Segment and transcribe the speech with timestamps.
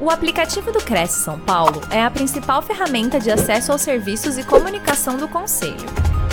[0.00, 4.44] O aplicativo do Cresce São Paulo é a principal ferramenta de acesso aos serviços e
[4.44, 5.88] comunicação do Conselho.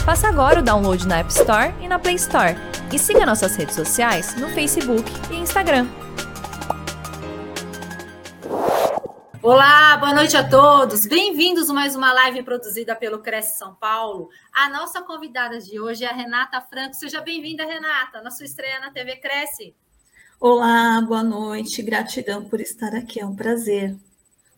[0.05, 2.55] Faça agora o download na App Store e na Play Store.
[2.93, 5.87] E siga nossas redes sociais no Facebook e Instagram.
[9.41, 11.07] Olá, boa noite a todos.
[11.07, 14.29] Bem-vindos a mais uma live produzida pelo Cresce São Paulo.
[14.53, 16.93] A nossa convidada de hoje é a Renata Franco.
[16.93, 19.75] Seja bem-vinda, Renata, na sua estreia na TV Cresce.
[20.39, 23.95] Olá, boa noite, gratidão por estar aqui, é um prazer.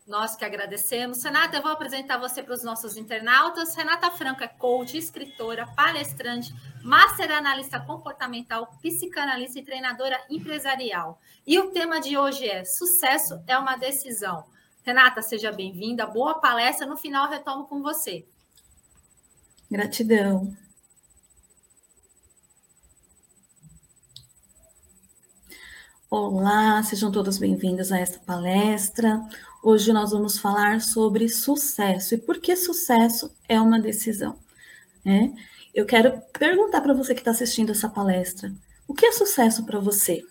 [0.07, 1.23] Nós que agradecemos.
[1.23, 3.75] Renata, eu vou apresentar você para os nossos internautas.
[3.75, 6.51] Renata Franco é coach, escritora, palestrante,
[6.83, 11.21] master analista comportamental, psicanalista e treinadora empresarial.
[11.45, 14.45] E o tema de hoje é Sucesso é uma decisão.
[14.83, 16.87] Renata, seja bem-vinda, boa palestra.
[16.87, 18.25] No final, retomo com você.
[19.69, 20.55] Gratidão.
[26.09, 29.21] Olá, sejam todos bem-vindos a esta palestra.
[29.61, 34.37] Hoje nós vamos falar sobre sucesso e por que sucesso é uma decisão.
[35.03, 35.33] Né?
[35.75, 38.53] Eu quero perguntar para você que está assistindo essa palestra:
[38.87, 40.23] o que é sucesso para você?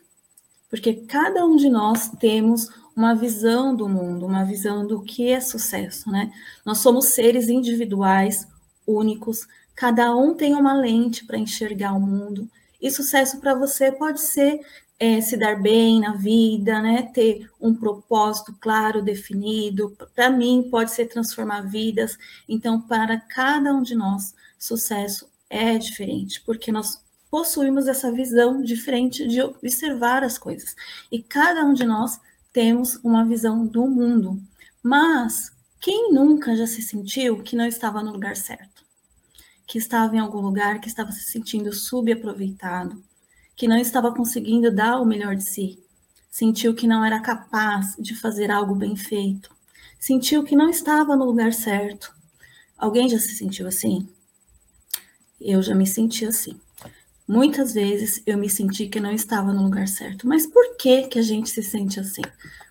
[0.70, 5.40] Porque cada um de nós temos uma visão do mundo, uma visão do que é
[5.42, 6.32] sucesso, né?
[6.64, 8.48] Nós somos seres individuais,
[8.86, 12.48] únicos, cada um tem uma lente para enxergar o mundo.
[12.80, 14.60] E sucesso para você pode ser
[14.98, 17.02] é, se dar bem na vida, né?
[17.02, 19.96] Ter um propósito claro, definido.
[20.14, 22.18] Para mim, pode ser transformar vidas.
[22.48, 29.26] Então, para cada um de nós, sucesso é diferente, porque nós possuímos essa visão diferente
[29.28, 30.74] de observar as coisas.
[31.12, 32.18] E cada um de nós
[32.52, 34.40] temos uma visão do mundo.
[34.82, 38.84] Mas quem nunca já se sentiu que não estava no lugar certo?
[39.66, 43.02] Que estava em algum lugar, que estava se sentindo subaproveitado,
[43.56, 45.82] que não estava conseguindo dar o melhor de si,
[46.30, 49.50] sentiu que não era capaz de fazer algo bem feito,
[49.98, 52.14] sentiu que não estava no lugar certo.
[52.76, 54.06] Alguém já se sentiu assim?
[55.40, 56.60] Eu já me senti assim.
[57.26, 60.28] Muitas vezes eu me senti que não estava no lugar certo.
[60.28, 62.22] Mas por que que a gente se sente assim?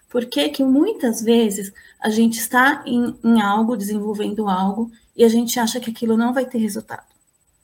[0.07, 5.27] Por que que muitas vezes a gente está em, em algo, desenvolvendo algo, e a
[5.27, 7.03] gente acha que aquilo não vai ter resultado?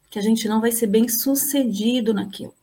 [0.09, 2.53] Que a gente não vai ser bem sucedido naquilo.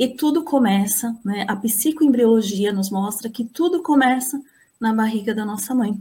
[0.00, 1.44] E tudo começa, né?
[1.46, 4.42] A psicoembriologia nos mostra que tudo começa
[4.80, 5.94] na barriga da nossa mãe.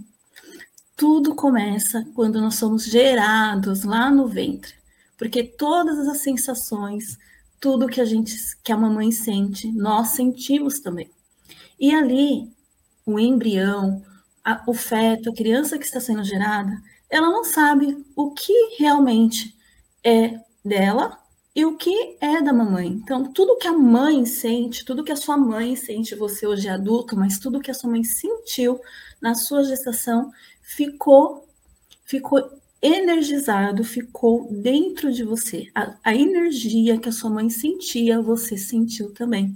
[0.96, 4.74] Tudo começa quando nós somos gerados lá no ventre,
[5.18, 7.18] porque todas as sensações,
[7.60, 8.34] tudo que a gente,
[8.64, 11.12] que a mamãe sente, nós sentimos também.
[11.78, 12.50] E ali,
[13.06, 14.02] o embrião,
[14.46, 16.72] a, o feto, a criança que está sendo gerada,
[17.10, 19.54] ela não sabe o que realmente
[20.02, 21.19] é dela
[21.56, 22.88] e o que é da mamãe.
[22.88, 26.72] Então, tudo que a mãe sente, tudo que a sua mãe sente, você hoje é
[26.72, 28.80] adulto, mas tudo que a sua mãe sentiu
[29.22, 31.48] na sua gestação ficou
[32.06, 32.42] ficou
[32.82, 35.68] energizado, ficou dentro de você.
[35.76, 39.56] A, a energia que a sua mãe sentia, você sentiu também.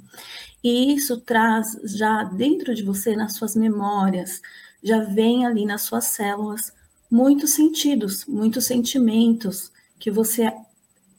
[0.64, 4.42] E isso traz já dentro de você, nas suas memórias,
[4.84, 6.74] já vem ali nas suas células
[7.10, 10.52] muitos sentidos, muitos sentimentos que você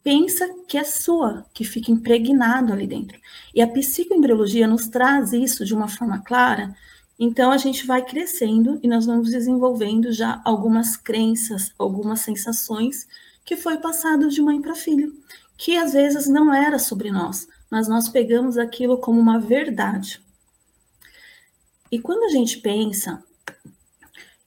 [0.05, 3.19] pensa que é sua, que fica impregnado ali dentro.
[3.55, 6.77] E a psicoembriologia nos traz isso de uma forma clara.
[7.19, 13.09] Então a gente vai crescendo e nós vamos desenvolvendo já algumas crenças, algumas sensações
[13.45, 15.17] que foi passado de mãe para filho,
[15.57, 20.21] que às vezes não era sobre nós, mas nós pegamos aquilo como uma verdade.
[21.91, 23.23] E quando a gente pensa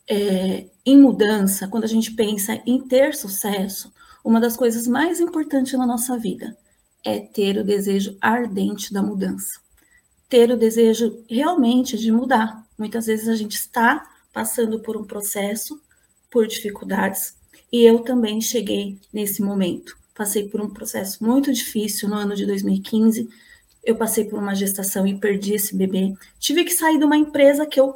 [0.07, 3.91] é, em mudança, quando a gente pensa em ter sucesso,
[4.27, 6.57] uma das coisas mais importantes na nossa vida
[7.01, 9.57] é ter o desejo ardente da mudança.
[10.27, 12.67] Ter o desejo realmente de mudar.
[12.77, 15.81] Muitas vezes a gente está passando por um processo,
[16.29, 17.37] por dificuldades,
[17.71, 19.97] e eu também cheguei nesse momento.
[20.13, 23.29] Passei por um processo muito difícil no ano de 2015.
[23.81, 26.13] Eu passei por uma gestação e perdi esse bebê.
[26.37, 27.95] Tive que sair de uma empresa que eu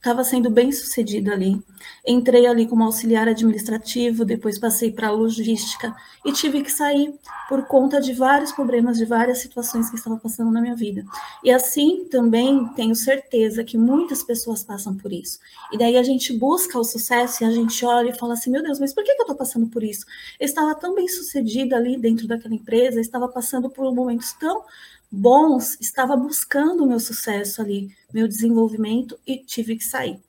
[0.00, 1.62] estava sendo bem sucedida ali.
[2.06, 5.94] Entrei ali como auxiliar administrativo, depois passei para logística
[6.24, 7.14] e tive que sair
[7.48, 11.04] por conta de vários problemas, de várias situações que estavam passando na minha vida.
[11.44, 15.38] E assim também tenho certeza que muitas pessoas passam por isso.
[15.70, 18.62] E daí a gente busca o sucesso e a gente olha e fala assim: meu
[18.62, 20.06] Deus, mas por que, que eu estou passando por isso?
[20.38, 24.64] Eu estava tão bem sucedida ali dentro daquela empresa, estava passando por momentos tão
[25.10, 30.20] bons, estava buscando o meu sucesso ali, meu desenvolvimento e tive que sair.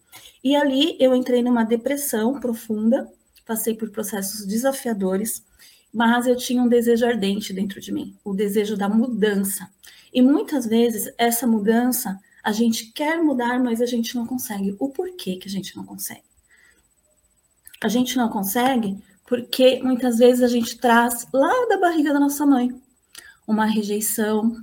[0.43, 3.11] E ali eu entrei numa depressão profunda,
[3.45, 5.45] passei por processos desafiadores,
[5.93, 9.69] mas eu tinha um desejo ardente dentro de mim, o desejo da mudança.
[10.13, 14.75] E muitas vezes essa mudança A gente quer mudar, mas a gente não consegue.
[14.79, 16.23] O porquê que a gente não consegue?
[17.83, 22.45] A gente não consegue porque muitas vezes a gente traz lá da barriga da nossa
[22.45, 22.75] mãe
[23.47, 24.55] uma rejeição,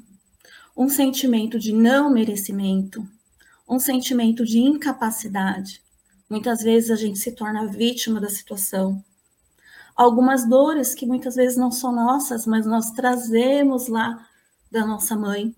[0.79, 3.05] um sentimento de não merecimento,
[3.69, 5.83] um sentimento de incapacidade.
[6.31, 9.03] Muitas vezes a gente se torna vítima da situação.
[9.97, 14.25] Algumas dores que muitas vezes não são nossas, mas nós trazemos lá
[14.71, 15.53] da nossa mãe.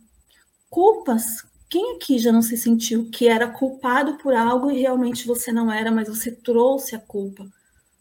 [0.70, 1.44] Culpas.
[1.68, 5.70] Quem aqui já não se sentiu que era culpado por algo e realmente você não
[5.70, 7.46] era, mas você trouxe a culpa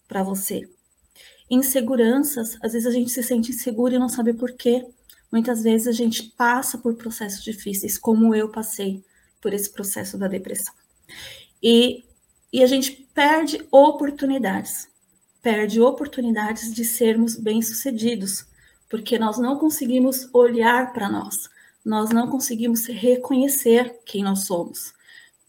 [0.07, 0.69] para você?
[1.49, 2.57] Inseguranças.
[2.61, 4.87] Às vezes a gente se sente inseguro e não sabe por quê.
[5.31, 9.03] Muitas vezes a gente passa por processos difíceis, como eu passei
[9.39, 10.73] por esse processo da depressão.
[11.61, 12.03] E,
[12.51, 14.89] e a gente perde oportunidades,
[15.41, 18.45] perde oportunidades de sermos bem-sucedidos,
[18.89, 21.49] porque nós não conseguimos olhar para nós,
[21.85, 24.93] nós não conseguimos reconhecer quem nós somos.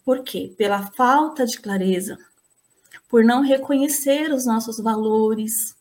[0.04, 0.52] Por quê?
[0.56, 2.18] Pela falta de clareza,
[3.08, 5.74] por não reconhecer os nossos valores,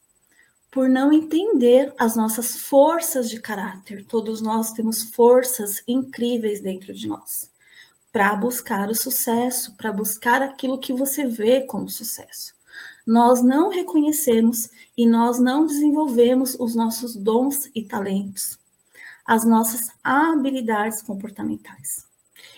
[0.72, 4.06] por não entender as nossas forças de caráter.
[4.06, 7.50] Todos nós temos forças incríveis dentro de nós
[8.12, 12.54] para buscar o sucesso, para buscar aquilo que você vê como sucesso.
[13.06, 18.60] Nós não reconhecemos e nós não desenvolvemos os nossos dons e talentos,
[19.26, 22.06] as nossas habilidades comportamentais.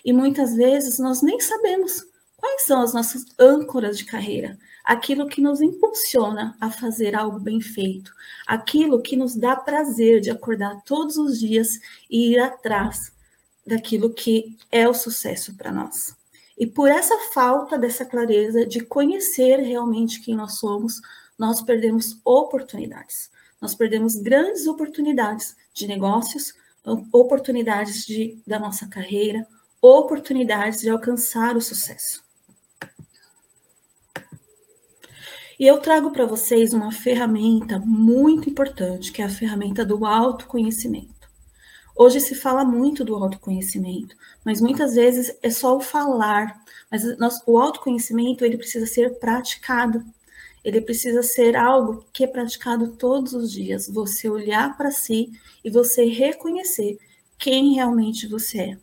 [0.03, 2.05] E muitas vezes nós nem sabemos
[2.37, 7.61] quais são as nossas âncoras de carreira, aquilo que nos impulsiona a fazer algo bem
[7.61, 8.11] feito,
[8.47, 11.79] aquilo que nos dá prazer de acordar todos os dias
[12.09, 13.11] e ir atrás
[13.65, 16.15] daquilo que é o sucesso para nós.
[16.57, 21.01] E por essa falta dessa clareza de conhecer realmente quem nós somos,
[21.37, 23.31] nós perdemos oportunidades.
[23.59, 26.53] Nós perdemos grandes oportunidades de negócios,
[27.11, 29.47] oportunidades de, da nossa carreira,
[29.81, 32.23] oportunidades de alcançar o sucesso.
[35.61, 41.29] E eu trago para vocês uma ferramenta muito importante, que é a ferramenta do autoconhecimento.
[41.95, 46.59] Hoje se fala muito do autoconhecimento, mas muitas vezes é só o falar.
[46.89, 50.03] Mas nós, o autoconhecimento ele precisa ser praticado.
[50.63, 53.87] Ele precisa ser algo que é praticado todos os dias.
[53.87, 55.31] Você olhar para si
[55.63, 56.97] e você reconhecer
[57.37, 58.77] quem realmente você é.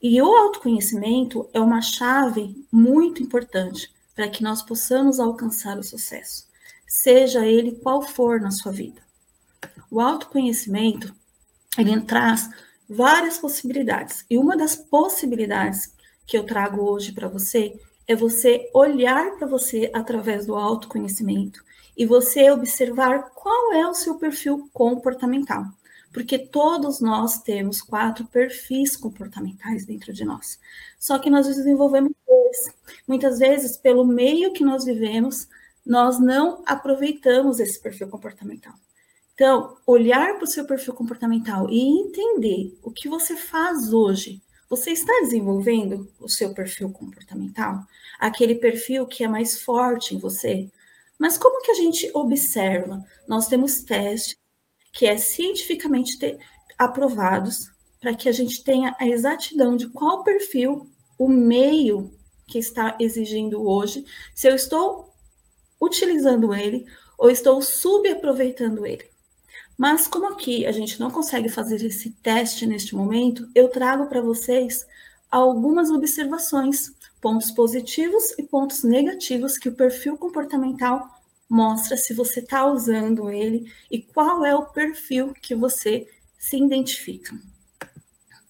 [0.00, 6.46] E o autoconhecimento é uma chave muito importante para que nós possamos alcançar o sucesso,
[6.86, 9.00] seja ele qual for na sua vida.
[9.90, 11.14] O autoconhecimento,
[11.78, 12.50] ele traz
[12.88, 15.94] várias possibilidades, e uma das possibilidades
[16.26, 21.64] que eu trago hoje para você é você olhar para você através do autoconhecimento
[21.96, 25.66] e você observar qual é o seu perfil comportamental
[26.12, 30.58] porque todos nós temos quatro perfis comportamentais dentro de nós.
[30.98, 32.74] Só que nós desenvolvemos dois.
[33.06, 35.48] Muitas vezes, pelo meio que nós vivemos,
[35.84, 38.74] nós não aproveitamos esse perfil comportamental.
[39.34, 44.42] Então, olhar para o seu perfil comportamental e entender o que você faz hoje.
[44.68, 47.84] Você está desenvolvendo o seu perfil comportamental?
[48.18, 50.70] Aquele perfil que é mais forte em você?
[51.18, 53.04] Mas como que a gente observa?
[53.26, 54.41] Nós temos testes
[54.92, 56.38] que é cientificamente ter,
[56.78, 62.12] aprovados para que a gente tenha a exatidão de qual perfil o meio
[62.46, 64.04] que está exigindo hoje,
[64.34, 65.14] se eu estou
[65.80, 66.84] utilizando ele
[67.16, 69.10] ou estou subaproveitando ele.
[69.78, 74.20] Mas como aqui a gente não consegue fazer esse teste neste momento, eu trago para
[74.20, 74.86] vocês
[75.30, 81.08] algumas observações, pontos positivos e pontos negativos que o perfil comportamental
[81.52, 87.38] mostra se você está usando ele e qual é o perfil que você se identifica.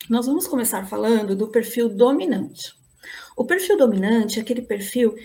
[0.08, 2.72] Nós vamos começar falando do perfil dominante.
[3.36, 5.16] O perfil dominante é aquele perfil,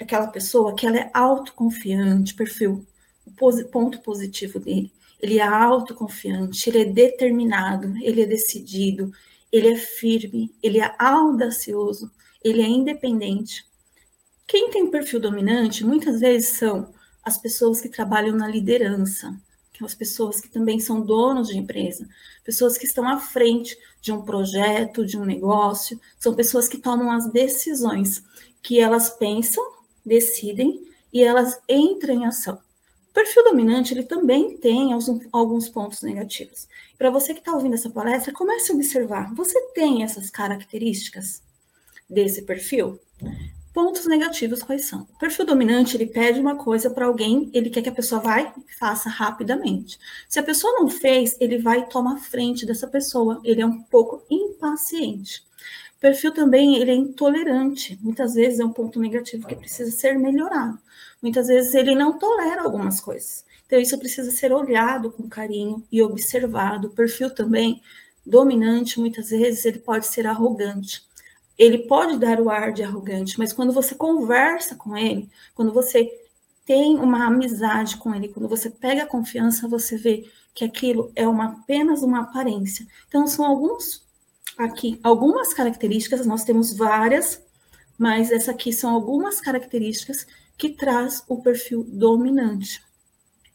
[0.00, 2.86] aquela pessoa que ela é autoconfiante, perfil,
[3.26, 4.92] o ponto positivo dele.
[5.20, 9.10] Ele é autoconfiante, ele é determinado, ele é decidido,
[9.50, 12.08] ele é firme, ele é audacioso,
[12.44, 13.66] ele é independente.
[14.46, 16.94] Quem tem perfil dominante muitas vezes são
[17.26, 19.36] as pessoas que trabalham na liderança,
[19.82, 22.08] as pessoas que também são donos de empresa,
[22.44, 27.10] pessoas que estão à frente de um projeto, de um negócio, são pessoas que tomam
[27.10, 28.22] as decisões,
[28.62, 29.62] que elas pensam,
[30.04, 32.60] decidem e elas entram em ação.
[33.10, 34.90] O perfil dominante, ele também tem
[35.32, 36.68] alguns pontos negativos.
[36.96, 41.42] Para você que está ouvindo essa palestra, comece a observar, você tem essas características
[42.08, 43.00] desse perfil?
[43.76, 45.02] Pontos negativos quais são?
[45.02, 48.50] O perfil dominante, ele pede uma coisa para alguém, ele quer que a pessoa vai
[48.66, 49.98] e faça rapidamente.
[50.26, 54.24] Se a pessoa não fez, ele vai tomar frente dessa pessoa, ele é um pouco
[54.30, 55.44] impaciente.
[55.94, 57.98] O perfil também ele é intolerante.
[58.00, 60.78] Muitas vezes é um ponto negativo que precisa ser melhorado.
[61.20, 63.44] Muitas vezes ele não tolera algumas coisas.
[63.66, 66.88] Então isso precisa ser olhado com carinho e observado.
[66.88, 67.82] O perfil também
[68.24, 71.05] dominante, muitas vezes ele pode ser arrogante.
[71.58, 76.10] Ele pode dar o ar de arrogante, mas quando você conversa com ele, quando você
[76.66, 81.26] tem uma amizade com ele, quando você pega a confiança, você vê que aquilo é
[81.26, 82.86] uma, apenas uma aparência.
[83.08, 84.04] Então, são alguns
[84.58, 87.42] aqui, algumas características, nós temos várias,
[87.98, 92.82] mas essa aqui são algumas características que traz o perfil dominante.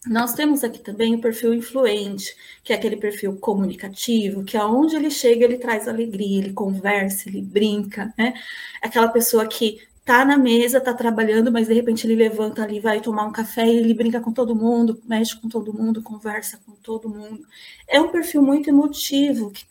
[0.08, 5.12] Nós temos aqui também o perfil influente, que é aquele perfil comunicativo, que aonde ele
[5.12, 8.34] chega ele traz alegria, ele conversa, ele brinca, né?
[8.81, 13.00] Aquela pessoa que tá na mesa, tá trabalhando, mas de repente ele levanta ali, vai
[13.00, 16.72] tomar um café e ele brinca com todo mundo, mexe com todo mundo, conversa com
[16.74, 17.46] todo mundo.
[17.88, 19.65] É um perfil muito emotivo, que,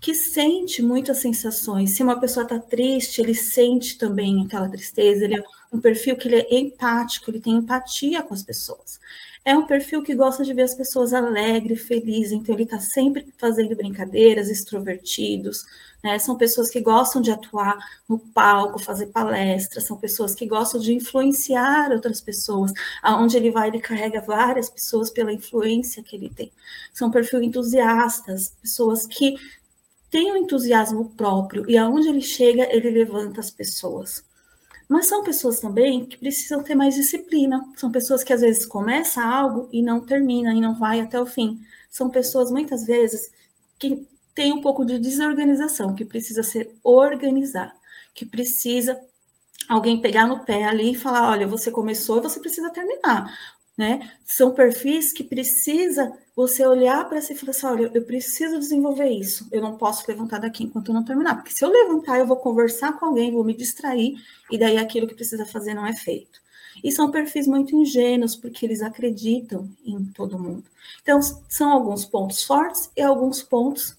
[0.00, 1.90] que sente muitas sensações.
[1.90, 6.28] Se uma pessoa tá triste, ele sente também aquela tristeza, ele é um perfil que
[6.28, 9.00] ele é empático, ele tem empatia com as pessoas.
[9.44, 13.26] É um perfil que gosta de ver as pessoas alegres, felizes, então ele está sempre
[13.36, 15.64] fazendo brincadeiras, extrovertidos,
[16.02, 16.16] né?
[16.18, 17.76] São pessoas que gostam de atuar
[18.08, 22.72] no palco, fazer palestras, são pessoas que gostam de influenciar outras pessoas.
[23.02, 26.52] Aonde ele vai, ele carrega várias pessoas pela influência que ele tem.
[26.92, 29.36] São perfil entusiastas, pessoas que
[30.10, 34.24] têm um entusiasmo próprio e aonde ele chega, ele levanta as pessoas.
[34.88, 37.64] Mas são pessoas também que precisam ter mais disciplina.
[37.76, 41.26] São pessoas que às vezes começa algo e não termina e não vai até o
[41.26, 41.60] fim.
[41.90, 43.30] São pessoas muitas vezes
[43.78, 47.74] que têm um pouco de desorganização, que precisa ser organizar,
[48.14, 48.98] que precisa
[49.68, 53.32] alguém pegar no pé ali e falar, olha, você começou você precisa terminar
[53.82, 54.12] né?
[54.24, 59.08] São perfis que precisa você olhar para si e falar assim, olha, eu preciso desenvolver
[59.08, 62.26] isso, eu não posso levantar daqui enquanto eu não terminar, porque se eu levantar, eu
[62.26, 64.14] vou conversar com alguém, vou me distrair,
[64.48, 66.40] e daí aquilo que precisa fazer não é feito.
[66.82, 70.64] E são perfis muito ingênuos, porque eles acreditam em todo mundo.
[71.02, 73.96] Então, são alguns pontos fortes e alguns pontos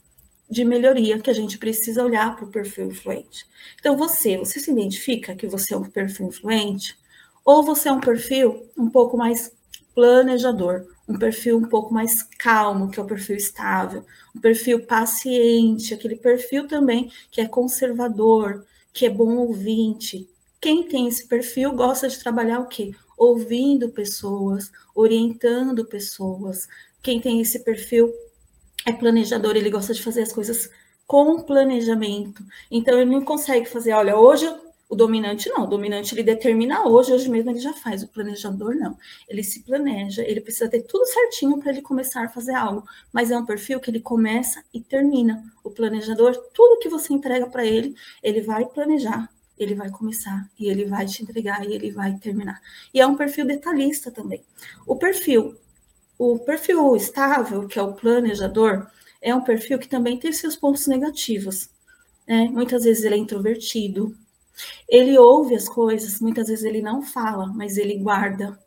[0.50, 3.46] de melhoria que a gente precisa olhar para o perfil influente.
[3.80, 6.98] Então, você, você se identifica que você é um perfil influente?
[7.46, 9.52] Ou você é um perfil um pouco mais
[9.94, 15.94] planejador, um perfil um pouco mais calmo, que é o perfil estável, um perfil paciente,
[15.94, 20.30] aquele perfil também que é conservador, que é bom ouvinte.
[20.62, 22.94] Quem tem esse perfil gosta de trabalhar o quê?
[23.18, 26.68] Ouvindo pessoas, orientando pessoas.
[27.02, 28.12] Quem tem esse perfil
[28.86, 30.70] é planejador, ele gosta de fazer as coisas
[31.06, 32.44] com planejamento.
[32.72, 34.46] Então ele não consegue fazer, olha, hoje
[34.94, 38.76] o dominante não, o dominante ele determina hoje, hoje mesmo ele já faz, o planejador
[38.76, 38.96] não.
[39.28, 43.32] Ele se planeja, ele precisa ter tudo certinho para ele começar a fazer algo, mas
[43.32, 45.44] é um perfil que ele começa e termina.
[45.64, 50.70] O planejador, tudo que você entrega para ele, ele vai planejar, ele vai começar e
[50.70, 52.62] ele vai te entregar e ele vai terminar.
[52.94, 54.44] E é um perfil detalhista também.
[54.86, 55.56] O perfil,
[56.20, 58.86] o perfil estável, que é o planejador,
[59.20, 61.68] é um perfil que também tem seus pontos negativos.
[62.28, 62.48] Né?
[62.52, 64.16] Muitas vezes ele é introvertido,
[64.88, 68.58] ele ouve as coisas, muitas vezes ele não fala, mas ele guarda.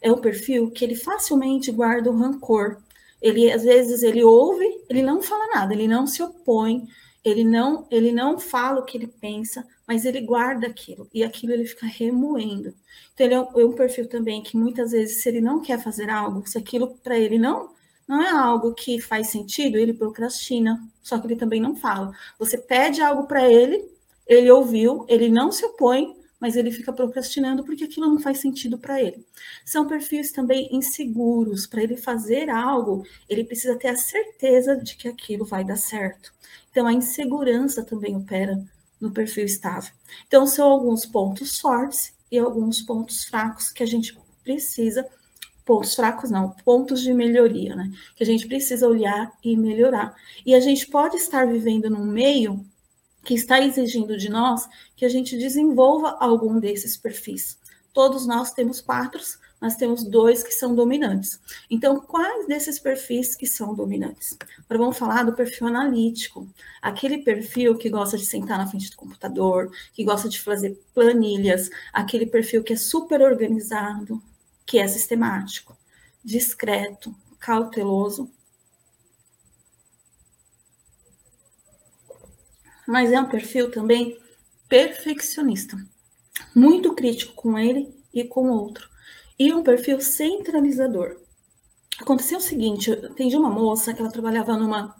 [0.00, 2.78] É um perfil que ele facilmente guarda o rancor.
[3.20, 6.86] Ele às vezes ele ouve, ele não fala nada, ele não se opõe,
[7.24, 11.52] ele não, ele não fala o que ele pensa, mas ele guarda aquilo e aquilo
[11.52, 12.74] ele fica remoendo.
[13.14, 15.82] Então ele é um, é um perfil também que muitas vezes se ele não quer
[15.82, 17.70] fazer algo, se aquilo para ele não
[18.06, 22.12] não é algo que faz sentido, ele procrastina, só que ele também não fala.
[22.38, 23.88] Você pede algo para ele,
[24.32, 28.76] ele ouviu, ele não se opõe, mas ele fica procrastinando porque aquilo não faz sentido
[28.76, 29.24] para ele.
[29.64, 31.66] São perfis também inseguros.
[31.66, 36.32] Para ele fazer algo, ele precisa ter a certeza de que aquilo vai dar certo.
[36.70, 38.60] Então, a insegurança também opera
[39.00, 39.92] no perfil estável.
[40.26, 45.06] Então, são alguns pontos fortes e alguns pontos fracos que a gente precisa
[45.64, 47.90] pontos fracos não, pontos de melhoria, né?
[48.16, 50.14] Que a gente precisa olhar e melhorar.
[50.44, 52.64] E a gente pode estar vivendo num meio
[53.24, 57.58] que está exigindo de nós que a gente desenvolva algum desses perfis.
[57.92, 59.20] Todos nós temos quatro,
[59.60, 61.38] mas temos dois que são dominantes.
[61.70, 64.36] Então, quais desses perfis que são dominantes?
[64.64, 66.48] Agora vamos falar do perfil analítico.
[66.80, 71.70] Aquele perfil que gosta de sentar na frente do computador, que gosta de fazer planilhas,
[71.92, 74.20] aquele perfil que é super organizado,
[74.66, 75.76] que é sistemático,
[76.24, 78.30] discreto, cauteloso
[82.86, 84.18] mas é um perfil também
[84.68, 85.76] perfeccionista,
[86.54, 88.88] muito crítico com ele e com o outro,
[89.38, 91.16] e um perfil centralizador.
[92.00, 94.94] Aconteceu o seguinte, eu atendi uma moça que ela trabalhava numa,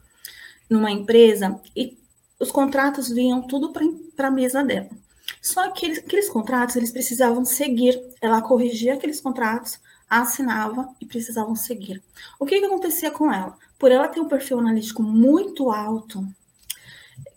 [0.69, 1.99] numa empresa e
[2.39, 3.73] os contratos vinham tudo
[4.17, 4.91] para a mesa dela.
[5.41, 8.01] Só que aqueles, contratos, eles precisavam seguir.
[8.21, 12.03] Ela corrigia aqueles contratos, assinava e precisavam seguir.
[12.39, 13.57] O que, que acontecia com ela?
[13.79, 16.25] Por ela ter um perfil analítico muito alto,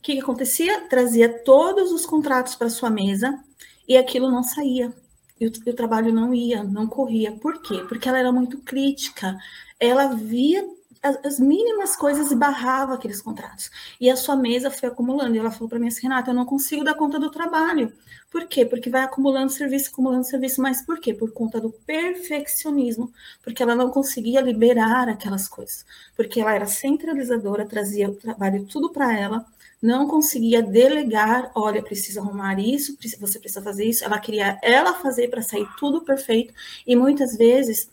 [0.05, 0.81] que, que acontecia?
[0.87, 3.39] Trazia todos os contratos para sua mesa
[3.87, 4.93] e aquilo não saía.
[5.39, 7.31] E o, e o trabalho não ia, não corria.
[7.31, 7.83] Por quê?
[7.89, 9.35] Porque ela era muito crítica.
[9.79, 10.63] Ela via
[11.01, 13.71] as, as, mínimas coisas e barrava aqueles contratos.
[13.99, 15.35] E a sua mesa foi acumulando.
[15.35, 17.91] E ela falou para mim assim, Renata, eu não consigo dar conta do trabalho.
[18.29, 18.63] Por quê?
[18.63, 20.61] Porque vai acumulando serviço, acumulando serviço.
[20.61, 21.15] Mas por quê?
[21.15, 23.11] Por conta do perfeccionismo.
[23.43, 25.83] Porque ela não conseguia liberar aquelas coisas.
[26.15, 29.45] Porque ela era centralizadora, trazia o trabalho tudo para ela.
[29.81, 34.03] Não conseguia delegar, olha, precisa arrumar isso, você precisa fazer isso.
[34.03, 36.53] Ela queria ela fazer para sair tudo perfeito.
[36.87, 37.89] E muitas vezes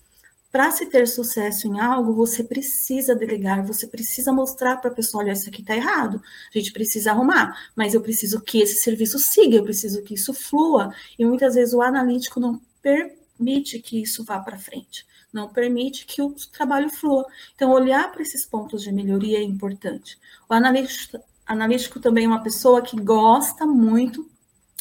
[0.53, 5.25] para se ter sucesso em algo, você precisa delegar, você precisa mostrar para a pessoa:
[5.25, 6.23] olha, isso aqui está errado,
[6.55, 10.35] a gente precisa arrumar, mas eu preciso que esse serviço siga, eu preciso que isso
[10.35, 10.95] flua.
[11.19, 16.21] E muitas vezes o analítico não permite que isso vá para frente, não permite que
[16.21, 17.25] o trabalho flua.
[17.55, 20.19] Então, olhar para esses pontos de melhoria é importante.
[20.51, 24.29] O analítico, analítico também é uma pessoa que gosta muito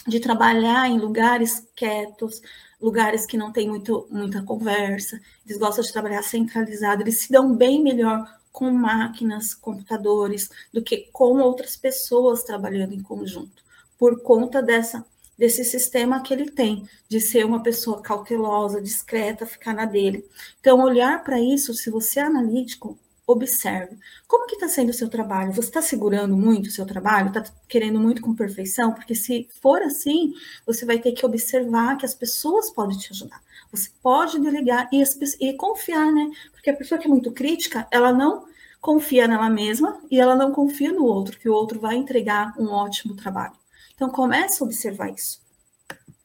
[0.07, 2.41] de trabalhar em lugares quietos,
[2.81, 7.55] lugares que não tem muito, muita conversa, eles gostam de trabalhar centralizado, eles se dão
[7.55, 13.63] bem melhor com máquinas, computadores, do que com outras pessoas trabalhando em conjunto,
[13.97, 15.05] por conta dessa
[15.37, 20.23] desse sistema que ele tem, de ser uma pessoa cautelosa, discreta, ficar na dele.
[20.59, 22.95] Então, olhar para isso, se você é analítico,
[23.31, 23.97] observe.
[24.27, 25.51] Como que está sendo o seu trabalho?
[25.53, 27.27] Você está segurando muito o seu trabalho?
[27.27, 28.93] Está querendo muito com perfeição?
[28.93, 30.33] Porque se for assim,
[30.65, 33.41] você vai ter que observar que as pessoas podem te ajudar.
[33.71, 35.03] Você pode delegar e,
[35.39, 36.29] e confiar, né?
[36.51, 38.45] Porque a pessoa que é muito crítica, ela não
[38.79, 42.67] confia nela mesma e ela não confia no outro, que o outro vai entregar um
[42.69, 43.53] ótimo trabalho.
[43.95, 45.39] Então, comece a observar isso.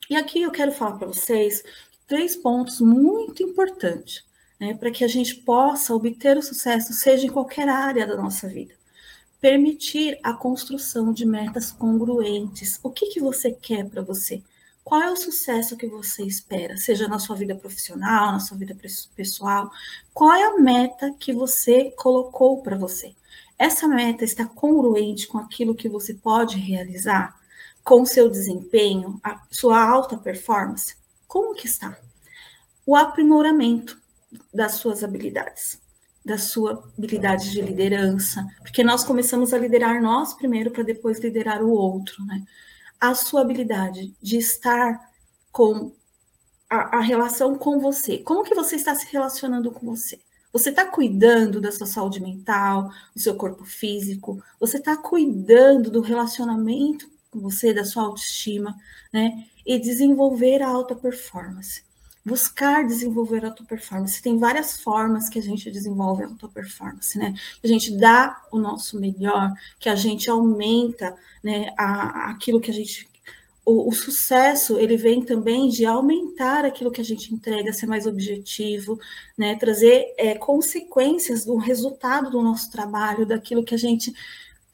[0.09, 1.63] E aqui eu quero falar para vocês
[2.07, 4.25] três pontos muito importantes
[4.59, 8.49] né, para que a gente possa obter o sucesso, seja em qualquer área da nossa
[8.49, 8.75] vida.
[9.41, 12.81] Permitir a construção de metas congruentes.
[12.83, 14.43] O que, que você quer para você?
[14.83, 18.75] Qual é o sucesso que você espera, seja na sua vida profissional, na sua vida
[19.17, 19.71] pessoal?
[20.15, 23.13] Qual é a meta que você colocou para você?
[23.59, 27.37] Essa meta está congruente com aquilo que você pode realizar,
[27.83, 30.95] com seu desempenho, a sua alta performance?
[31.27, 31.99] Como que está?
[32.87, 34.01] O aprimoramento
[34.53, 35.81] das suas habilidades,
[36.25, 41.63] da sua habilidade de liderança, porque nós começamos a liderar nós primeiro para depois liderar
[41.63, 42.43] o outro, né?
[43.01, 44.99] A sua habilidade de estar
[45.53, 45.93] com
[46.69, 48.19] a, a relação com você.
[48.19, 50.19] Como que você está se relacionando com você?
[50.53, 54.43] Você está cuidando da sua saúde mental, do seu corpo físico?
[54.59, 58.75] Você está cuidando do relacionamento com você, da sua autoestima,
[59.13, 59.47] né?
[59.65, 61.86] E desenvolver a alta performance
[62.27, 64.21] buscar desenvolver a auto performance.
[64.21, 67.33] Tem várias formas que a gente desenvolve a auto performance, né?
[67.63, 72.75] A gente dá o nosso melhor, que a gente aumenta, né, a, aquilo que a
[72.75, 73.09] gente
[73.65, 78.07] o, o, sucesso ele vem também de aumentar aquilo que a gente entrega, ser mais
[78.07, 78.99] objetivo,
[79.37, 79.57] né?
[79.57, 84.15] trazer é, consequências do resultado do nosso trabalho, daquilo que a gente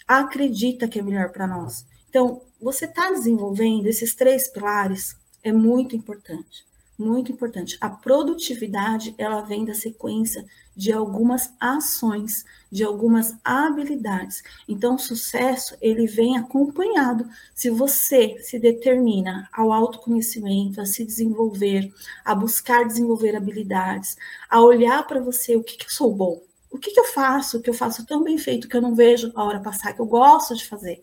[0.06, 1.86] acredita que é melhor para nós.
[2.10, 6.71] Então, você está desenvolvendo esses três pilares é muito importante
[7.02, 7.76] muito importante.
[7.80, 14.42] A produtividade, ela vem da sequência de algumas ações, de algumas habilidades.
[14.66, 17.28] Então, o sucesso, ele vem acompanhado.
[17.54, 21.92] Se você se determina ao autoconhecimento, a se desenvolver,
[22.24, 24.16] a buscar desenvolver habilidades,
[24.48, 26.42] a olhar para você, o que, que eu sou bom?
[26.70, 29.30] O que, que eu faço, que eu faço tão bem feito, que eu não vejo
[29.34, 31.02] a hora passar, que eu gosto de fazer,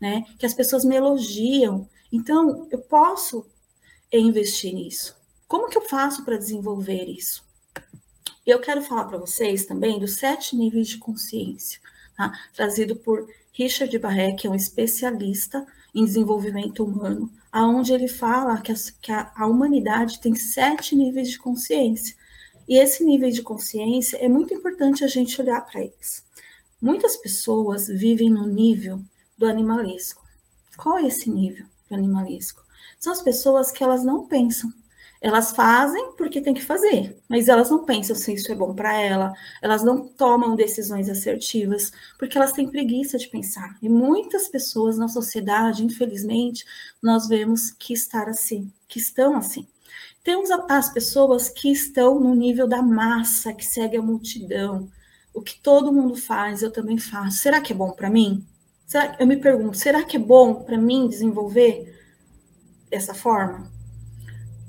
[0.00, 0.24] né?
[0.38, 1.86] Que as pessoas me elogiam.
[2.10, 3.46] Então, eu posso
[4.10, 5.19] investir nisso.
[5.50, 7.44] Como que eu faço para desenvolver isso?
[8.46, 11.80] Eu quero falar para vocês também dos sete níveis de consciência,
[12.16, 12.30] tá?
[12.54, 18.70] trazido por Richard Barré, que é um especialista em desenvolvimento humano, aonde ele fala que
[18.70, 22.14] a, que a humanidade tem sete níveis de consciência.
[22.68, 26.24] E esse nível de consciência é muito importante a gente olhar para eles.
[26.80, 29.02] Muitas pessoas vivem no nível
[29.36, 30.24] do animalesco.
[30.76, 32.62] Qual é esse nível do animalesco?
[33.00, 34.72] São as pessoas que elas não pensam,
[35.20, 38.98] elas fazem porque tem que fazer, mas elas não pensam se isso é bom para
[38.98, 43.76] ela, elas não tomam decisões assertivas, porque elas têm preguiça de pensar.
[43.82, 46.64] E muitas pessoas na sociedade, infelizmente,
[47.02, 49.68] nós vemos que estar assim, que estão assim.
[50.24, 54.90] Temos as pessoas que estão no nível da massa, que segue a multidão.
[55.34, 57.38] O que todo mundo faz, eu também faço.
[57.38, 58.44] Será que é bom para mim?
[58.86, 61.96] Será, eu me pergunto, será que é bom para mim desenvolver
[62.90, 63.70] dessa forma?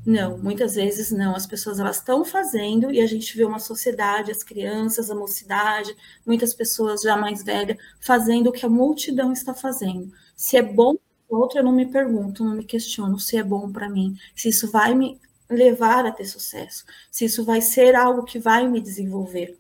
[0.06, 1.36] Não, muitas vezes não.
[1.36, 5.96] As pessoas elas estão fazendo e a gente vê uma sociedade, as crianças, a mocidade,
[6.26, 10.12] muitas pessoas já mais velhas fazendo o que a multidão está fazendo.
[10.36, 10.96] Se é bom
[11.30, 14.70] outro, eu não me pergunto, não me questiono se é bom para mim, se isso
[14.70, 19.58] vai me levar a ter sucesso, se isso vai ser algo que vai me desenvolver.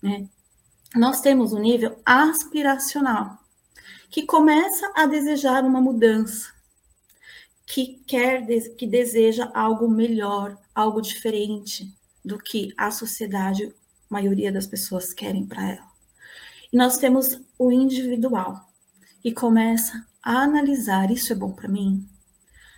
[0.00, 0.26] Né?
[0.94, 3.38] Nós temos um nível aspiracional
[4.10, 6.50] que começa a desejar uma mudança,
[7.66, 8.46] que quer,
[8.76, 11.92] que deseja algo melhor, algo diferente
[12.24, 13.72] do que a sociedade, a
[14.08, 15.92] maioria das pessoas querem para ela.
[16.72, 18.68] E nós temos o individual,
[19.22, 22.08] que começa a analisar: isso é bom para mim?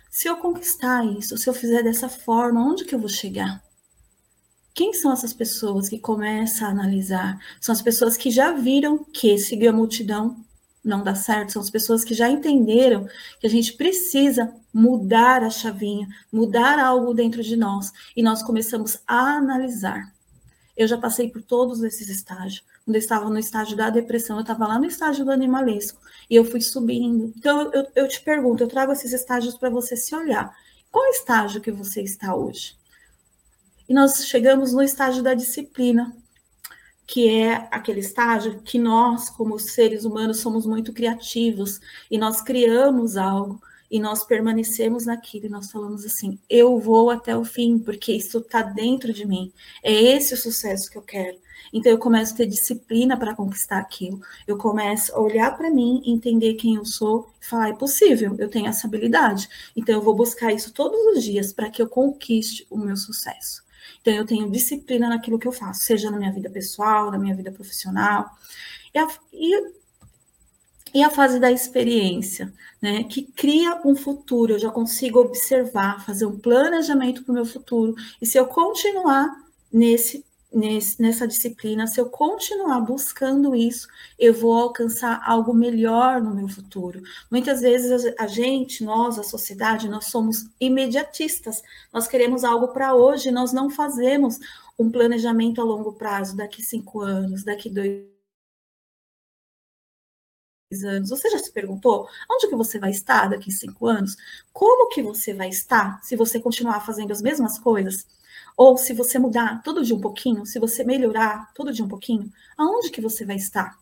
[0.09, 3.63] Se eu conquistar isso, se eu fizer dessa forma, onde que eu vou chegar?
[4.73, 7.39] Quem são essas pessoas que começam a analisar?
[7.61, 10.45] São as pessoas que já viram que seguir a multidão
[10.85, 13.07] não dá certo, são as pessoas que já entenderam
[13.39, 18.99] que a gente precisa mudar a chavinha, mudar algo dentro de nós, e nós começamos
[19.07, 20.13] a analisar.
[20.77, 22.63] Eu já passei por todos esses estágios.
[22.83, 26.35] Quando eu estava no estágio da depressão, eu estava lá no estágio do animalesco, e
[26.35, 27.33] eu fui subindo.
[27.35, 30.55] Então, eu, eu te pergunto, eu trago esses estágios para você se olhar.
[30.91, 32.77] Qual estágio que você está hoje?
[33.87, 36.15] E nós chegamos no estágio da disciplina,
[37.07, 43.17] que é aquele estágio que nós, como seres humanos, somos muito criativos e nós criamos
[43.17, 48.13] algo e nós permanecemos naquilo e nós falamos assim: eu vou até o fim, porque
[48.13, 49.51] isso está dentro de mim.
[49.83, 51.37] É esse o sucesso que eu quero.
[51.73, 54.19] Então eu começo a ter disciplina para conquistar aquilo.
[54.47, 58.49] Eu começo a olhar para mim, entender quem eu sou e falar: é possível, eu
[58.49, 59.47] tenho essa habilidade.
[59.75, 63.64] Então eu vou buscar isso todos os dias para que eu conquiste o meu sucesso.
[64.05, 67.35] Então, eu tenho disciplina naquilo que eu faço, seja na minha vida pessoal, na minha
[67.35, 68.29] vida profissional.
[68.93, 69.71] E a, e,
[70.93, 73.03] e a fase da experiência, né?
[73.05, 77.95] Que cria um futuro, eu já consigo observar, fazer um planejamento para o meu futuro.
[78.21, 79.27] E se eu continuar
[79.73, 80.23] nesse
[80.55, 83.87] nesse, nessa disciplina, se eu continuar buscando isso,
[84.17, 87.01] eu vou alcançar algo melhor no meu futuro.
[87.29, 91.61] Muitas vezes a gente, nós, a sociedade, nós somos imediatistas.
[91.93, 94.39] Nós queremos algo para hoje, nós não fazemos
[94.79, 98.05] um planejamento a longo prazo, daqui cinco anos, daqui dois
[100.85, 101.09] anos.
[101.09, 104.15] Você já se perguntou onde que você vai estar daqui cinco anos?
[104.53, 108.05] Como que você vai estar se você continuar fazendo as mesmas coisas?
[108.57, 112.31] Ou se você mudar tudo de um pouquinho, se você melhorar tudo de um pouquinho,
[112.57, 113.77] aonde que você vai estar?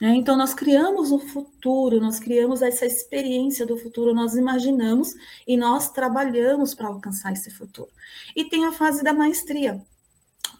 [0.00, 5.14] É, então, nós criamos o futuro, nós criamos essa experiência do futuro, nós imaginamos
[5.46, 7.88] e nós trabalhamos para alcançar esse futuro.
[8.34, 9.80] E tem a fase da maestria,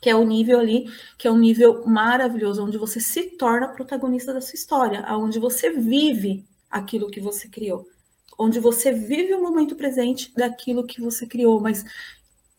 [0.01, 0.87] que é o nível ali,
[1.19, 5.71] que é um nível maravilhoso, onde você se torna protagonista da sua história, onde você
[5.71, 7.89] vive aquilo que você criou,
[8.39, 11.85] onde você vive o momento presente daquilo que você criou, mas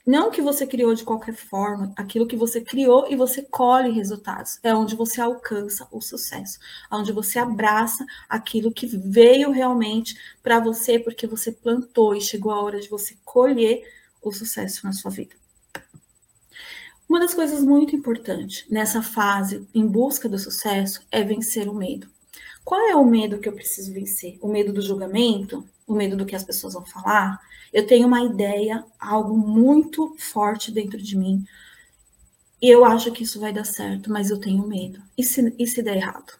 [0.05, 4.59] não que você criou de qualquer forma, aquilo que você criou e você colhe resultados.
[4.61, 6.59] É onde você alcança o sucesso,
[6.91, 12.61] onde você abraça aquilo que veio realmente para você, porque você plantou e chegou a
[12.61, 13.83] hora de você colher
[14.21, 15.35] o sucesso na sua vida.
[17.09, 22.07] Uma das coisas muito importantes nessa fase em busca do sucesso é vencer o medo.
[22.63, 24.37] Qual é o medo que eu preciso vencer?
[24.41, 25.63] O medo do julgamento?
[25.87, 27.39] O medo do que as pessoas vão falar?
[27.71, 31.45] Eu tenho uma ideia, algo muito forte dentro de mim.
[32.61, 35.01] E eu acho que isso vai dar certo, mas eu tenho medo.
[35.17, 36.33] E se, e se der errado?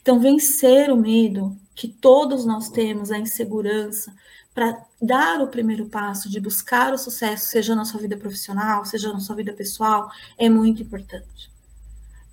[0.00, 4.14] Então, vencer o medo que todos nós temos, a insegurança,
[4.54, 9.12] para dar o primeiro passo de buscar o sucesso, seja na sua vida profissional, seja
[9.12, 11.50] na sua vida pessoal, é muito importante.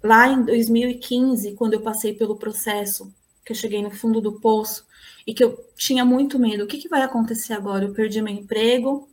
[0.04, 3.14] Lá em 2015, quando eu passei pelo processo,
[3.46, 4.86] que eu cheguei no fundo do poço,
[5.26, 6.64] e que eu tinha muito medo.
[6.64, 7.86] O que, que vai acontecer agora?
[7.86, 9.08] Eu perdi meu emprego,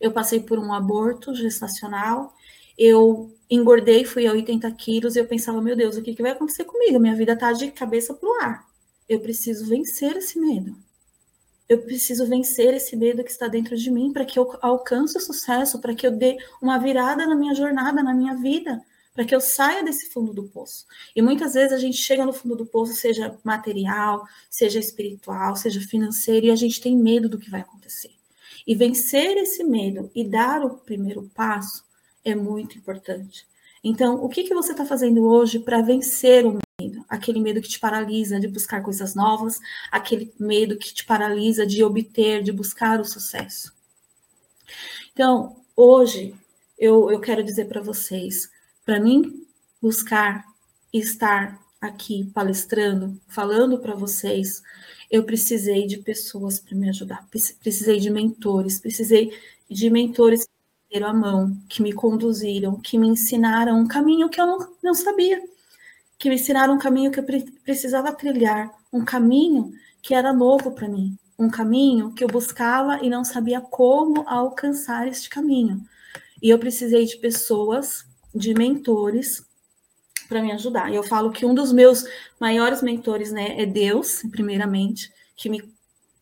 [0.00, 2.34] eu passei por um aborto gestacional,
[2.76, 6.32] eu engordei, fui a 80 quilos, e eu pensava, meu Deus, o que, que vai
[6.32, 6.98] acontecer comigo?
[6.98, 8.66] Minha vida está de cabeça para o ar.
[9.08, 10.76] Eu preciso vencer esse medo.
[11.68, 15.20] Eu preciso vencer esse medo que está dentro de mim para que eu alcance o
[15.20, 18.80] sucesso, para que eu dê uma virada na minha jornada, na minha vida,
[19.16, 20.84] para que eu saia desse fundo do poço.
[21.16, 25.80] E muitas vezes a gente chega no fundo do poço, seja material, seja espiritual, seja
[25.80, 28.10] financeiro, e a gente tem medo do que vai acontecer.
[28.66, 31.82] E vencer esse medo e dar o primeiro passo
[32.22, 33.46] é muito importante.
[33.82, 37.02] Então, o que, que você está fazendo hoje para vencer o medo?
[37.08, 39.58] Aquele medo que te paralisa de buscar coisas novas,
[39.90, 43.72] aquele medo que te paralisa de obter, de buscar o sucesso.
[45.12, 46.34] Então, hoje,
[46.78, 48.50] eu, eu quero dizer para vocês:
[48.86, 49.44] para mim,
[49.82, 50.44] buscar
[50.92, 54.62] estar aqui palestrando, falando para vocês,
[55.10, 57.26] eu precisei de pessoas para me ajudar,
[57.60, 59.36] precisei de mentores, precisei
[59.68, 60.46] de mentores
[60.88, 64.58] que me a mão, que me conduziram, que me ensinaram um caminho que eu não,
[64.82, 65.42] não sabia,
[66.16, 67.26] que me ensinaram um caminho que eu
[67.64, 73.10] precisava trilhar, um caminho que era novo para mim, um caminho que eu buscava e
[73.10, 75.84] não sabia como alcançar este caminho.
[76.40, 79.44] E eu precisei de pessoas, de mentores,
[80.28, 80.92] para me ajudar.
[80.92, 82.04] Eu falo que um dos meus
[82.38, 85.62] maiores mentores, né, é Deus, primeiramente, que me,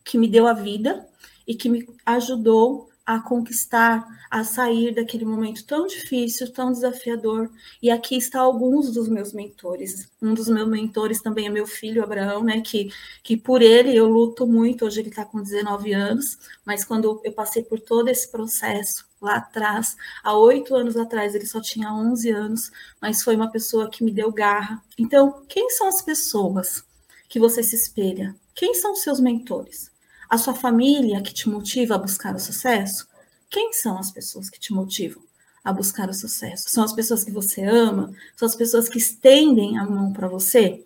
[0.05, 1.09] que me deu a vida
[1.47, 7.51] e que me ajudou a conquistar, a sair daquele momento tão difícil, tão desafiador.
[7.83, 10.11] E aqui está alguns dos meus mentores.
[10.23, 12.63] Um dos meus mentores também é meu filho Abraão, né?
[12.63, 12.91] Que,
[13.23, 14.87] que por ele eu luto muito.
[14.87, 19.37] Hoje ele está com 19 anos, mas quando eu passei por todo esse processo lá
[19.37, 24.05] atrás, há oito anos atrás, ele só tinha 11 anos, mas foi uma pessoa que
[24.05, 24.83] me deu garra.
[24.99, 26.85] Então, quem são as pessoas
[27.29, 28.37] que você se espelha?
[28.55, 29.91] Quem são os seus mentores?
[30.29, 33.09] A sua família que te motiva a buscar o sucesso?
[33.51, 35.23] Quem são as pessoas que te motivam
[35.65, 36.65] a buscar o sucesso?
[36.69, 38.13] São as pessoas que você ama?
[38.37, 40.85] São as pessoas que estendem a mão para você?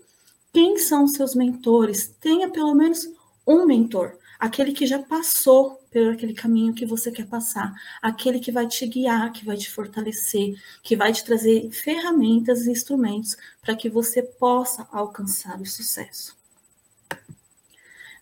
[0.53, 2.15] Quem são os seus mentores?
[2.21, 3.09] Tenha pelo menos
[3.47, 7.73] um mentor, aquele que já passou por aquele caminho que você quer passar,
[8.03, 12.71] aquele que vai te guiar, que vai te fortalecer, que vai te trazer ferramentas e
[12.71, 16.37] instrumentos para que você possa alcançar o sucesso.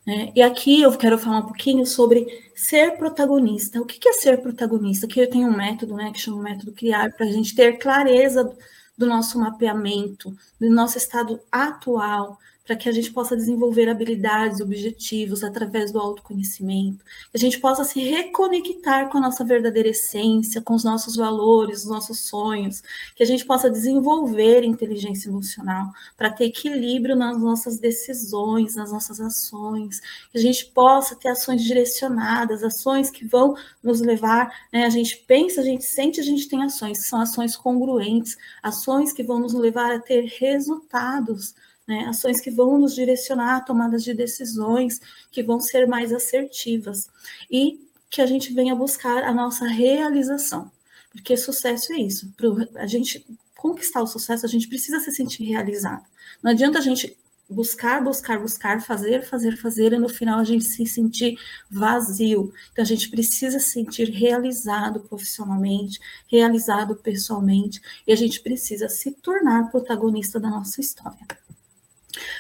[0.07, 0.33] Né?
[0.37, 3.81] E aqui eu quero falar um pouquinho sobre ser protagonista.
[3.81, 5.07] O que é ser protagonista?
[5.07, 7.79] Aqui eu tenho um método, né, que chama o método criar, para a gente ter
[7.79, 8.57] clareza
[8.97, 15.45] do nosso mapeamento, do nosso estado atual, para que a gente possa desenvolver habilidades, objetivos
[15.45, 20.75] através do autoconhecimento, que a gente possa se reconectar com a nossa verdadeira essência, com
[20.75, 22.83] os nossos valores, os nossos sonhos,
[23.15, 29.21] que a gente possa desenvolver inteligência emocional para ter equilíbrio nas nossas decisões, nas nossas
[29.21, 30.01] ações,
[30.33, 35.17] que a gente possa ter ações direcionadas, ações que vão nos levar, né, a gente
[35.19, 39.39] pensa, a gente sente, a gente tem ações, que são ações congruentes, ações que vão
[39.39, 41.55] nos levar a ter resultados
[41.87, 42.07] né?
[42.07, 47.09] Ações que vão nos direcionar a tomadas de decisões que vão ser mais assertivas
[47.51, 50.71] e que a gente venha buscar a nossa realização,
[51.11, 52.33] porque sucesso é isso.
[52.37, 53.25] Para a gente
[53.57, 56.05] conquistar o sucesso, a gente precisa se sentir realizado.
[56.43, 57.17] Não adianta a gente
[57.49, 61.39] buscar, buscar, buscar, fazer, fazer, fazer, e no final a gente se sentir
[61.71, 62.53] vazio.
[62.73, 69.13] Então a gente precisa se sentir realizado profissionalmente, realizado pessoalmente, e a gente precisa se
[69.13, 71.27] tornar protagonista da nossa história.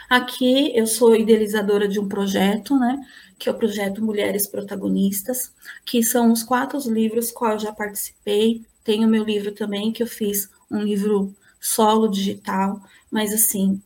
[0.08, 2.98] Aqui eu sou idealizadora de um projeto, né?
[3.38, 5.52] Que é o projeto Mulheres Protagonistas,
[5.84, 8.64] que são os quatro livros qual eu já participei.
[8.84, 13.82] Tem o meu livro também, que eu fiz um livro solo digital, mas assim,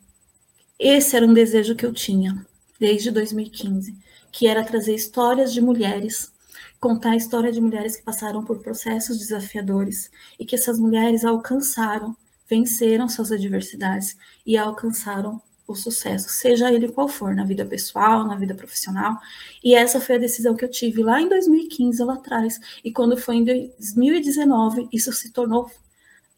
[0.78, 2.44] esse era um desejo que eu tinha
[2.78, 3.94] desde 2015,
[4.32, 6.32] que era trazer histórias de mulheres,
[6.80, 12.16] contar a história de mulheres que passaram por processos desafiadores e que essas mulheres alcançaram,
[12.48, 15.40] venceram suas adversidades e alcançaram
[15.72, 19.18] o sucesso, seja ele qual for, na vida pessoal, na vida profissional.
[19.62, 22.60] E essa foi a decisão que eu tive lá em 2015, lá atrás.
[22.84, 25.70] E quando foi em 2019, isso se tornou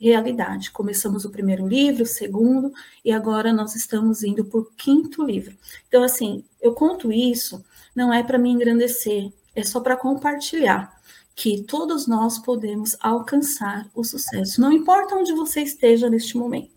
[0.00, 0.70] realidade.
[0.70, 2.72] Começamos o primeiro livro, o segundo,
[3.04, 5.56] e agora nós estamos indo por quinto livro.
[5.88, 7.64] Então, assim, eu conto isso,
[7.94, 10.92] não é para me engrandecer, é só para compartilhar
[11.34, 14.60] que todos nós podemos alcançar o sucesso.
[14.60, 16.71] Não importa onde você esteja neste momento.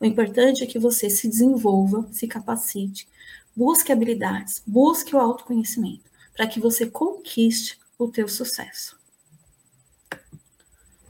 [0.00, 3.06] O importante é que você se desenvolva, se capacite,
[3.54, 8.98] busque habilidades, busque o autoconhecimento, para que você conquiste o teu sucesso.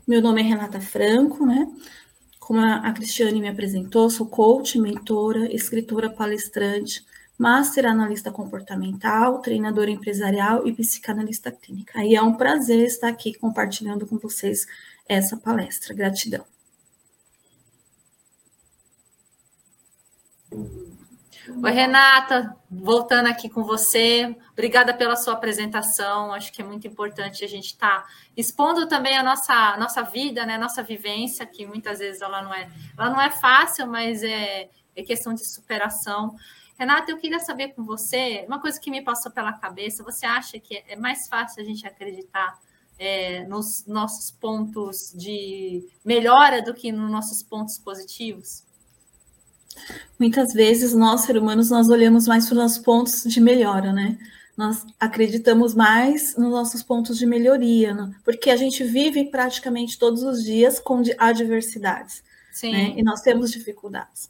[0.05, 1.71] Meu nome é Renata Franco, né?
[2.41, 7.07] Como a Cristiane me apresentou, sou coach, mentora, escritora palestrante,
[7.39, 12.05] master analista comportamental, treinadora empresarial e psicanalista clínica.
[12.05, 14.67] E é um prazer estar aqui compartilhando com vocês
[15.09, 15.95] essa palestra.
[15.95, 16.45] Gratidão.
[20.53, 24.37] Oi, Renata, voltando aqui com você.
[24.53, 26.33] Obrigada pela sua apresentação.
[26.33, 30.45] Acho que é muito importante a gente estar tá expondo também a nossa, nossa vida,
[30.45, 30.59] né?
[30.59, 35.03] Nossa vivência, que muitas vezes ela não é, ela não é fácil, mas é, é
[35.03, 36.35] questão de superação.
[36.79, 40.03] Renata, eu queria saber com você uma coisa que me passou pela cabeça.
[40.03, 42.59] Você acha que é mais fácil a gente acreditar
[42.99, 48.65] é, nos nossos pontos de melhora do que nos nossos pontos positivos?
[50.19, 54.19] Muitas vezes nós, seres humanos, nós olhamos mais para os nossos pontos de melhora, né?
[54.57, 58.13] Nós acreditamos mais nos nossos pontos de melhoria, né?
[58.23, 62.73] porque a gente vive praticamente todos os dias com adversidades, Sim.
[62.73, 62.95] Né?
[62.97, 64.29] E nós temos dificuldades.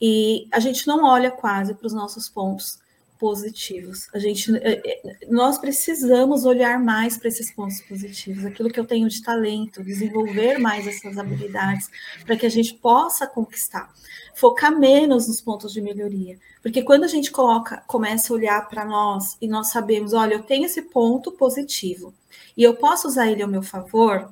[0.00, 2.78] E a gente não olha quase para os nossos pontos
[3.24, 4.06] positivos.
[4.12, 8.84] A gente, é, é, nós precisamos olhar mais para esses pontos positivos, aquilo que eu
[8.84, 11.88] tenho de talento, desenvolver mais essas habilidades
[12.26, 13.90] para que a gente possa conquistar,
[14.34, 18.84] focar menos nos pontos de melhoria, porque quando a gente coloca, começa a olhar para
[18.84, 22.12] nós e nós sabemos, olha, eu tenho esse ponto positivo
[22.54, 24.30] e eu posso usar ele ao meu favor.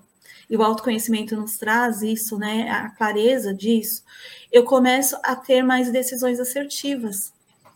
[0.51, 2.69] E o autoconhecimento nos traz isso, né?
[2.69, 4.03] A clareza disso.
[4.51, 7.33] Eu começo a ter mais decisões assertivas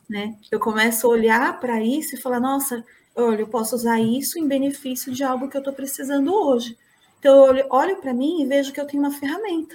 [0.08, 0.36] né?
[0.50, 4.46] Eu começo a olhar para isso e falar, nossa, olha, eu posso usar isso em
[4.46, 6.76] benefício de algo que eu estou precisando hoje.
[7.18, 9.74] Então, eu olho, olho para mim e vejo que eu tenho uma ferramenta,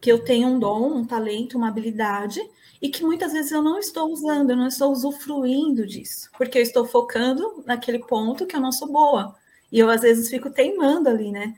[0.00, 2.40] que eu tenho um dom, um talento, uma habilidade,
[2.80, 6.62] e que muitas vezes eu não estou usando, eu não estou usufruindo disso, porque eu
[6.62, 9.34] estou focando naquele ponto que eu não sou boa.
[9.70, 11.54] E eu, às vezes, fico teimando ali, né?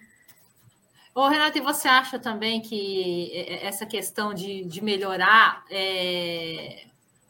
[1.14, 6.86] Ô, Renata, e você acha também que essa questão de, de melhorar é,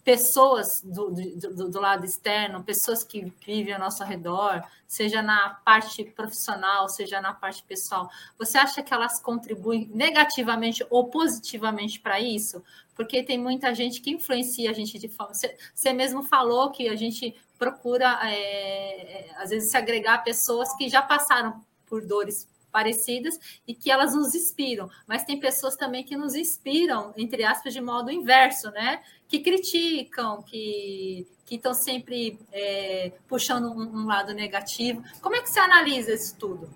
[0.09, 6.03] pessoas do, do, do, lado externo, pessoas que vivem ao nosso redor, seja na parte
[6.03, 12.65] profissional, seja na parte pessoal, você acha que elas contribuem negativamente ou positivamente para isso?
[12.95, 15.35] Porque tem muita gente que influencia a gente de forma.
[15.35, 20.89] Você, você mesmo falou que a gente procura, é, às vezes, se agregar pessoas que
[20.89, 26.17] já passaram por dores parecidas e que elas nos inspiram, mas tem pessoas também que
[26.17, 29.03] nos inspiram, entre aspas, de modo inverso, né?
[29.29, 35.03] Que criticam, que que estão sempre é, puxando um, um lado negativo.
[35.23, 36.69] Como é que você analisa isso tudo?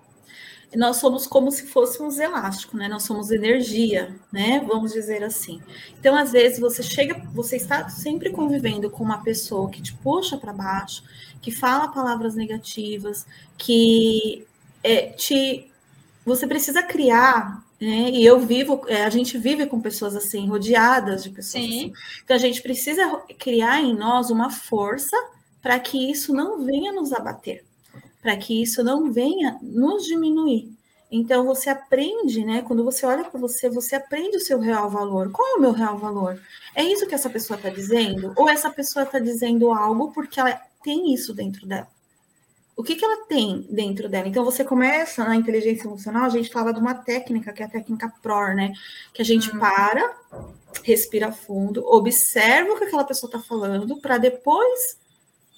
[0.75, 2.87] nós somos como se fôssemos elástico, né?
[2.87, 4.59] Nós somos energia, né?
[4.67, 5.61] Vamos dizer assim.
[5.99, 10.37] Então, às vezes você chega, você está sempre convivendo com uma pessoa que te puxa
[10.37, 11.03] para baixo,
[11.41, 13.25] que fala palavras negativas,
[13.57, 14.47] que
[14.83, 15.69] é, te
[16.25, 18.09] você precisa criar, né?
[18.11, 21.67] E eu vivo, é, a gente vive com pessoas assim, rodeadas de pessoas Sim.
[21.67, 21.93] assim.
[22.23, 25.17] Então a gente precisa criar em nós uma força
[25.61, 27.65] para que isso não venha nos abater,
[28.21, 30.71] para que isso não venha nos diminuir.
[31.11, 32.61] Então você aprende, né?
[32.61, 35.29] Quando você olha para você, você aprende o seu real valor.
[35.31, 36.41] Qual é o meu real valor?
[36.73, 38.33] É isso que essa pessoa está dizendo?
[38.35, 41.87] Ou essa pessoa está dizendo algo porque ela tem isso dentro dela?
[42.75, 44.27] O que, que ela tem dentro dela.
[44.27, 47.69] Então, você começa na inteligência emocional, a gente fala de uma técnica, que é a
[47.69, 48.73] técnica PROR, né?
[49.13, 49.59] Que a gente uhum.
[49.59, 50.13] para,
[50.83, 54.97] respira fundo, observa o que aquela pessoa está falando, para depois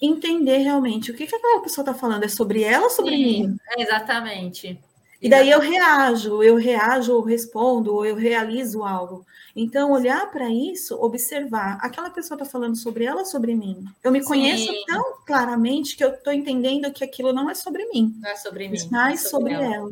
[0.00, 2.24] entender realmente o que, que aquela pessoa está falando.
[2.24, 3.56] É sobre ela ou sobre Sim, mim?
[3.78, 4.78] Exatamente.
[5.20, 9.26] E daí eu reajo, eu reajo, ou respondo, ou eu realizo algo.
[9.58, 13.86] Então, olhar para isso, observar, aquela pessoa está falando sobre ela ou sobre mim?
[14.04, 14.28] Eu me Sim.
[14.28, 18.14] conheço tão claramente que eu estou entendendo que aquilo não é sobre mim.
[18.20, 18.76] Não é sobre mim.
[18.90, 19.74] Mas é sobre, sobre ela.
[19.74, 19.90] ela.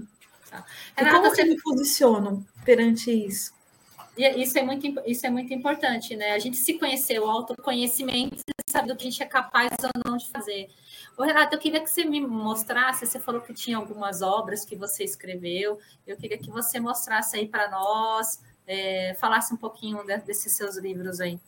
[0.51, 0.67] Tá.
[1.01, 1.43] E como você...
[1.43, 3.55] eu me posiciono perante isso?
[4.19, 6.33] E é, isso é, muito, isso é muito importante, né?
[6.33, 8.37] A gente se conhecer, o autoconhecimento,
[8.69, 10.69] sabe do que a gente é capaz ou não de fazer.
[11.17, 14.77] Ô, Renato, eu queria que você me mostrasse, você falou que tinha algumas obras que
[14.77, 20.17] você escreveu, eu queria que você mostrasse aí para nós, é, falasse um pouquinho de,
[20.19, 21.39] desses seus livros aí.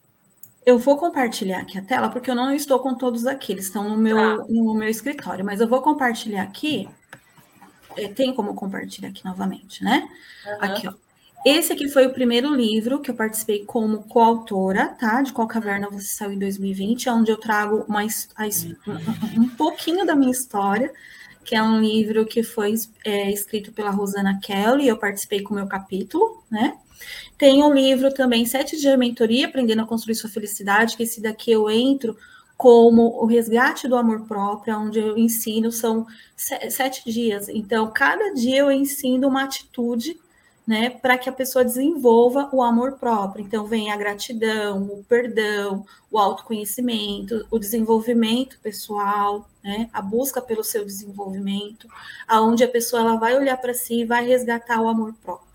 [0.65, 3.89] Eu vou compartilhar aqui a tela, porque eu não estou com todos aqui, eles estão
[3.89, 4.45] no meu, tá.
[4.49, 6.89] no meu escritório, mas eu vou compartilhar aqui.
[7.97, 10.09] É, tem como compartilhar aqui novamente, né?
[10.45, 10.57] Uhum.
[10.61, 10.93] Aqui, ó.
[11.47, 15.23] Esse aqui foi o primeiro livro que eu participei como coautora, tá?
[15.23, 18.45] De Qual Caverna Você Saiu em 2020, onde eu trago uma, a,
[19.39, 20.93] um pouquinho da minha história,
[21.45, 22.75] que é um livro que foi
[23.05, 26.77] é, escrito pela Rosana Kelly, eu participei com o meu capítulo, né?
[27.39, 31.21] Tem um livro também, Sete Dias de Mentoria, Aprendendo a Construir Sua Felicidade, que esse
[31.21, 32.17] daqui eu entro
[32.57, 36.07] como o resgate do amor próprio, onde eu ensino, são
[36.37, 37.49] sete dias.
[37.49, 40.19] Então, cada dia eu ensino uma atitude
[40.67, 43.45] né, para que a pessoa desenvolva o amor próprio.
[43.45, 50.65] Então, vem a gratidão, o perdão, o autoconhecimento, o desenvolvimento pessoal, né, a busca pelo
[50.65, 51.87] seu desenvolvimento,
[52.27, 55.46] aonde a pessoa ela vai olhar para si e vai resgatar o amor próprio.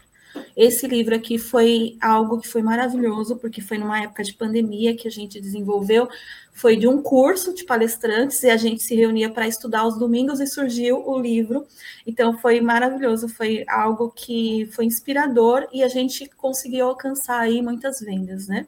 [0.55, 5.07] Esse livro aqui foi algo que foi maravilhoso, porque foi numa época de pandemia que
[5.07, 6.07] a gente desenvolveu,
[6.53, 10.39] foi de um curso de palestrantes e a gente se reunia para estudar aos domingos
[10.39, 11.65] e surgiu o livro.
[12.05, 17.99] Então foi maravilhoso, foi algo que foi inspirador e a gente conseguiu alcançar aí muitas
[17.99, 18.67] vendas, né?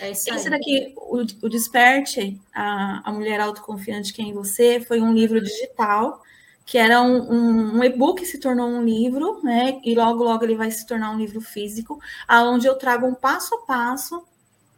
[0.00, 5.00] É Esse daqui, o, o Desperte, a, a Mulher Autoconfiante que é em Você, foi
[5.00, 6.22] um livro digital
[6.64, 9.80] que era um, um, um e-book se tornou um livro, né?
[9.84, 13.54] E logo, logo ele vai se tornar um livro físico, aonde eu trago um passo
[13.54, 14.24] a passo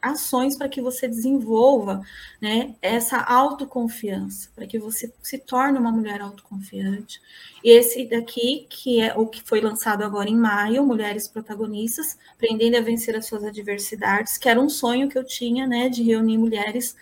[0.03, 2.03] ações para que você desenvolva
[2.41, 7.21] né, essa autoconfiança, para que você se torne uma mulher autoconfiante.
[7.63, 12.77] E esse daqui, que é o que foi lançado agora em maio, Mulheres Protagonistas, Aprendendo
[12.77, 16.37] a Vencer as Suas Adversidades, que era um sonho que eu tinha, né, de reunir
[16.37, 16.97] mulheres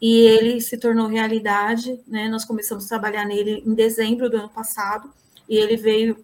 [0.00, 2.28] e ele se tornou realidade, né?
[2.28, 5.10] Nós começamos a trabalhar nele em dezembro do ano passado
[5.48, 6.16] e ele veio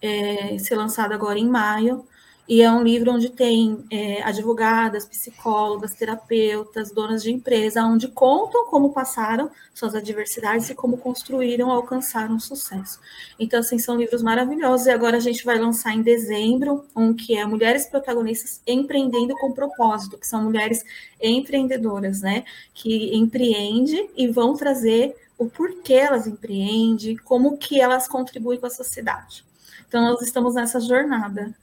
[0.00, 2.06] é, ser lançado agora em maio.
[2.48, 8.64] E é um livro onde tem é, advogadas, psicólogas, terapeutas, donas de empresa, onde contam
[8.70, 13.00] como passaram suas adversidades e como construíram, alcançaram sucesso.
[13.38, 14.86] Então, assim, são livros maravilhosos.
[14.86, 19.52] E agora a gente vai lançar em dezembro um que é Mulheres Protagonistas Empreendendo com
[19.52, 20.82] Propósito, que são mulheres
[21.20, 22.44] empreendedoras, né?
[22.72, 28.70] Que empreendem e vão trazer o porquê elas empreendem, como que elas contribuem com a
[28.70, 29.44] sociedade.
[29.86, 31.54] Então, nós estamos nessa jornada.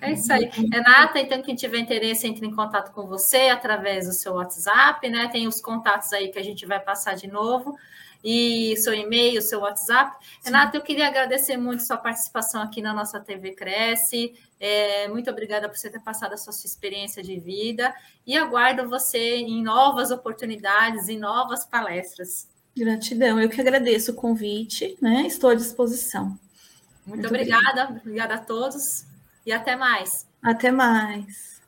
[0.00, 0.44] É isso aí.
[0.46, 5.28] Renata, então, quem tiver interesse, entre em contato com você através do seu WhatsApp, né?
[5.28, 7.76] Tem os contatos aí que a gente vai passar de novo.
[8.22, 10.16] E seu e-mail, seu WhatsApp.
[10.20, 10.46] Sim.
[10.46, 14.34] Renata, eu queria agradecer muito sua participação aqui na nossa TV Cresce.
[14.58, 17.94] É, muito obrigada por você ter passado a sua, sua experiência de vida.
[18.26, 22.48] E aguardo você em novas oportunidades, em novas palestras.
[22.76, 25.24] Gratidão, eu que agradeço o convite, né?
[25.26, 26.38] Estou à disposição.
[27.06, 29.07] Muito, Muito obrigada, obrigada, obrigada a todos
[29.48, 30.28] e até mais.
[30.44, 31.58] Até mais.